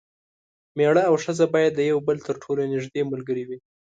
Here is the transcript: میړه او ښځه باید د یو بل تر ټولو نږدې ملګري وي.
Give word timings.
میړه 0.77 1.03
او 1.09 1.15
ښځه 1.23 1.45
باید 1.53 1.71
د 1.75 1.81
یو 1.91 1.97
بل 2.07 2.17
تر 2.27 2.35
ټولو 2.43 2.61
نږدې 2.73 3.01
ملګري 3.11 3.43
وي. 3.47 3.57